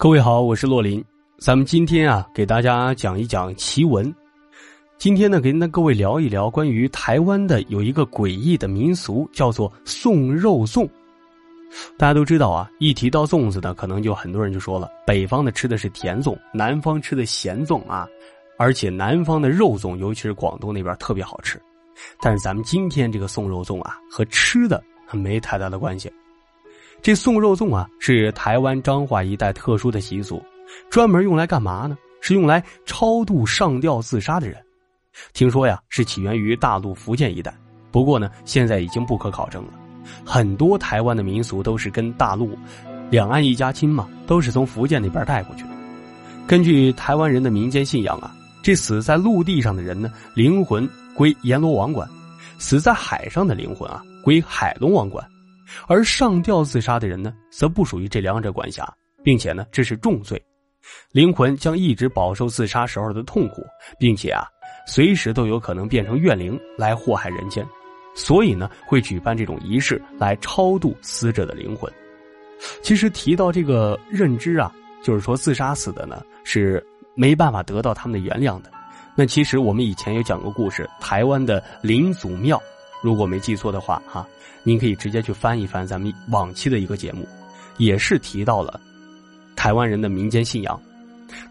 [0.00, 1.04] 各位好，我是洛林。
[1.36, 4.10] 咱们今天啊，给大家讲一讲奇闻。
[4.96, 10.88] 今天呢，跟那各位聊一聊关于台湾的有一个诡异的民俗，叫做送肉粽。
[11.98, 18.08] 大家都知道啊，一提到粽子呢，可能就很多人就说了，北方的吃的是甜粽，南方吃的咸粽啊。
[18.56, 21.60] 而且南方的肉粽，尤其是广东那边特别好吃。
[22.22, 24.82] 但是咱们今天这个送肉粽啊，和吃的
[25.12, 26.10] 没太大的关系。
[27.02, 30.42] 这送肉粽啊，是台湾彰化一带特殊的习俗，
[30.90, 31.96] 专门用来干嘛呢？
[32.20, 34.56] 是用来超度上吊自杀的人。
[35.32, 37.52] 听说呀，是起源于大陆福建一带，
[37.90, 39.72] 不过呢，现在已经不可考证了。
[40.24, 42.56] 很多台湾的民俗都是跟大陆
[43.08, 45.70] 两岸一家亲嘛，都是从福建那边带过去的。
[46.46, 52.06] 根据台湾人的民间信仰啊，这死在陆地上的人呢，灵魂归阎罗王管；
[52.58, 55.26] 死在海上的灵魂啊，归海龙王管。
[55.86, 58.86] 而上吊自杀的人呢，则不属于这两者管辖，
[59.22, 60.42] 并且呢，这是重罪，
[61.12, 63.62] 灵魂将一直饱受自杀时候的痛苦，
[63.98, 64.44] 并且啊，
[64.86, 67.66] 随时都有可能变成怨灵来祸害人间，
[68.14, 71.92] 所以呢，会举办这种仪式来超度死者的灵魂。
[72.82, 76.84] 其实提到这个认知啊，就是说自杀死的呢是
[77.14, 78.70] 没办法得到他们的原谅的。
[79.16, 82.60] 那其实我们以前有讲过故事，台湾的灵祖庙。
[83.02, 84.26] 如果没记错的话，哈，
[84.62, 87.26] 您可以直接去翻一翻咱们往期的一个节目，
[87.78, 88.80] 也是提到了
[89.56, 90.80] 台湾人的民间信仰。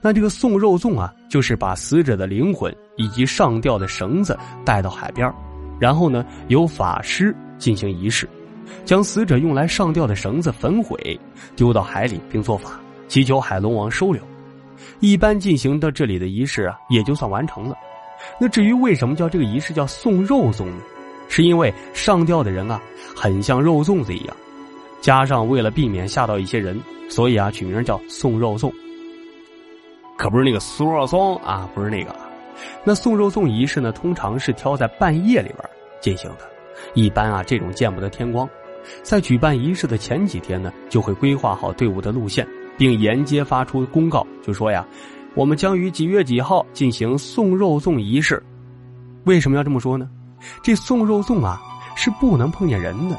[0.02, 5.32] 那这个送肉粽啊，就是把死者的灵魂以及上吊的绳子带到海边，
[5.80, 8.28] 然后呢，由法师进行仪式，
[8.86, 11.20] 将死者用来上吊的绳子焚毁，
[11.56, 14.22] 丢到海里，并做法，祈求海龙王收留。
[15.00, 17.76] 一般进行到这里的仪式啊，也就算完成了。
[18.40, 20.82] 那至于为什么叫这个仪式叫送肉粽呢？
[21.30, 22.82] 是因为上吊的人啊，
[23.16, 24.36] 很像肉粽子一样，
[25.00, 26.78] 加上为了避免吓到一些人，
[27.08, 28.70] 所以啊，取名叫送肉粽。
[30.18, 32.14] 可不是那个苏肉松啊，不是那个。
[32.84, 35.60] 那送肉粽仪式呢，通常是挑在半夜里边
[36.02, 36.50] 进行的，
[36.94, 38.50] 一般啊，这种见不得天光。
[39.02, 42.46] 在举办仪式的前几天呢，就会规划好队伍的路线，
[42.78, 44.86] 并沿街发出公告，就说呀，
[45.36, 48.44] 我们将于几月几号进行送肉粽仪式。
[49.26, 50.10] 为什么要这么说呢？
[50.64, 51.62] 这送肉粽啊，
[51.96, 53.18] 是不能碰见人的，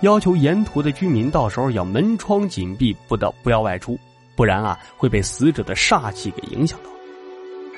[0.00, 3.98] 要求沿途的居民到时候要门窗紧闭，不得不要外出，
[4.36, 6.90] 不然啊会被死者的煞气给影响到。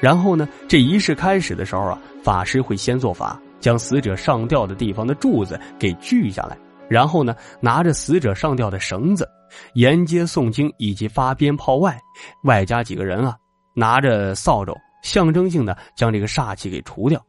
[0.01, 6.57] 然后呢，这仪式开始的时候啊，法师会先做法，将死者上吊的地方的柱子给锯下来，
[6.89, 9.29] 然后呢，拿着死者上吊的绳子，
[9.75, 11.99] 沿街诵经以及发鞭炮外，
[12.45, 13.37] 外加几个人啊，
[13.75, 17.23] 拿着扫帚，象征性的将这个煞气给除掉。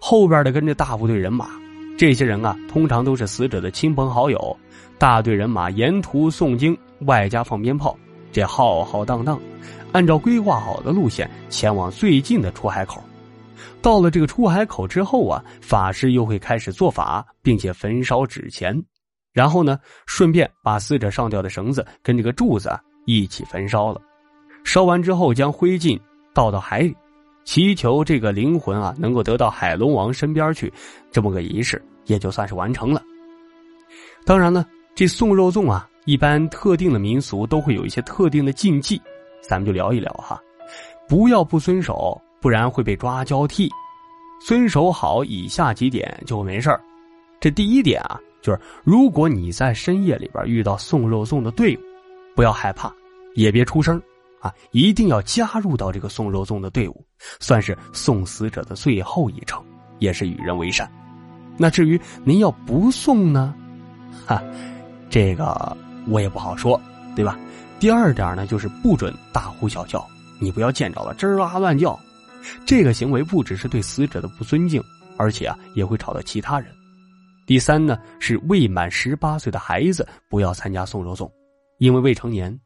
[0.00, 1.48] 后边的跟着大部队人马，
[1.96, 4.56] 这些人啊，通常都是死者的亲朋好友。
[4.98, 7.96] 大队人马沿途诵经，外加放鞭炮，
[8.32, 9.38] 这浩浩荡荡，
[9.92, 13.02] 按照规划好的路线前往最近的出海口。
[13.82, 18.74] 到了这个出海口之后啊，法师又会开始做法，并且焚烧纸钱，
[19.32, 22.70] 然后呢，顺便把死者上吊的绳子跟这个柱子
[23.04, 24.00] 一起焚烧了。
[24.64, 26.00] 烧完之后，将灰烬
[26.32, 26.96] 倒到海里。
[27.44, 30.72] 祈求这个灵魂啊，能够得到海龙王身边去，
[31.10, 33.02] 这么个仪式也就算是完成了。
[34.24, 39.00] 当然了，这送肉粽啊，一般特定的民俗都会有一些特定的禁忌，
[39.42, 40.40] 咱们就聊一聊哈。
[41.06, 43.70] 不要不遵守，不然会被抓交替。
[44.44, 46.68] 遵守好以下几点就没事
[47.40, 51.80] 这第一点啊，就是如果你在深夜里边遇到送肉粽的队伍，
[52.34, 52.92] 不要害怕，
[53.34, 54.00] 也别出声。
[54.44, 57.02] 啊，一定要加入到这个送肉粽的队伍，
[57.40, 59.64] 算是送死者的最后一程，
[60.00, 60.86] 也是与人为善。
[61.56, 63.54] 那至于您要不送呢，
[64.26, 64.42] 哈，
[65.08, 65.74] 这个
[66.08, 66.78] 我也不好说，
[67.16, 67.38] 对吧？
[67.80, 70.06] 第二点呢，就是不准大呼小叫，
[70.38, 71.98] 你不要见着了吱哇乱叫，
[72.66, 74.82] 这个行为不只是对死者的不尊敬，
[75.16, 76.70] 而且啊也会吵到其他人。
[77.46, 81.30] 第三呢，是未满十八岁的孩子不要参加送肉粽，
[81.78, 82.60] 因为未成年。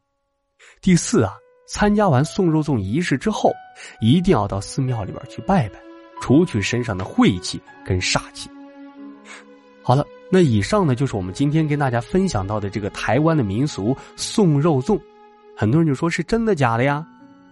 [0.80, 1.32] 第四啊。
[1.68, 3.52] 参加完送肉粽仪式之后，
[4.00, 5.78] 一定要到寺庙里边去拜拜，
[6.18, 8.48] 除去身上的晦气跟煞气。
[9.82, 14.98] 好了，那以上呢就是我们今天跟大家分享到的这个台湾的民俗送肉粽。
[15.54, 17.06] 很多人就说是真的假的呀？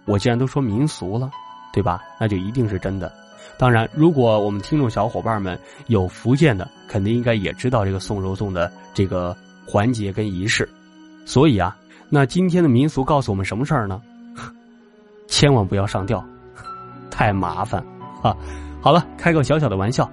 [0.05, 1.29] 我既然都说民俗了，
[1.71, 2.01] 对吧？
[2.19, 3.13] 那就一定是真的。
[3.59, 10.67] 当然，如果我们听众小伙伴们有福建的，肯定应该也知道这个送肉粽的这个环节跟仪式。
[11.23, 11.77] 所以啊。
[12.09, 14.01] 那今天的民俗告诉我们什么事儿呢？
[15.37, 16.25] 千万不要上吊，
[17.11, 17.79] 太麻烦
[18.23, 18.35] 啊！
[18.81, 20.09] 好了，开个小小的玩笑，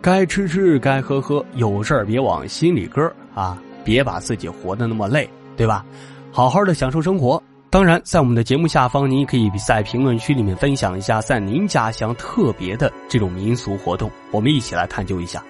[0.00, 3.62] 该吃吃，该喝喝，有事儿别往心里搁啊！
[3.84, 5.84] 别把自己活得那么累，对吧？
[6.32, 15.44] 好好的享受生活，当然，在我们的节目下方，您可以在评论区里面分享一下在您家乡特别的这种民俗活动，我们一起来探究一下。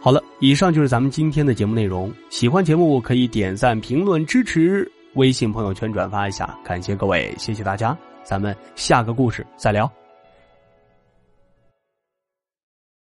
[0.00, 2.12] 好了，以上就是咱们今天的节目内容。
[2.30, 9.90] 喜欢节目可以点赞、评论、支持，微信朋友圈转发一下，感谢各位，谢谢大家，咱们下个故事再聊。